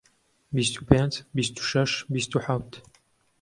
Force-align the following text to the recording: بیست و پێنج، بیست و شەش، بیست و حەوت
بیست 0.55 0.75
و 0.77 0.81
پێنج، 0.87 1.13
بیست 1.37 1.55
و 1.59 1.61
شەش، 1.69 1.91
بیست 2.13 2.31
و 2.35 2.37
حەوت 2.45 2.71